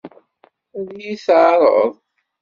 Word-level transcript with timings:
Ad 0.77 0.87
iyi-t-teɛṛeḍ? 0.97 1.91